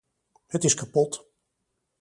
Het 0.45 0.63
is 0.63 0.73
kapot. 0.73 1.25